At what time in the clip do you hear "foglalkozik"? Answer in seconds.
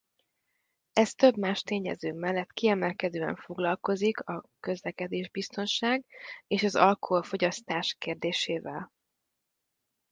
3.35-4.19